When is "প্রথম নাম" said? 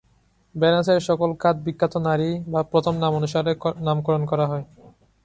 2.71-3.11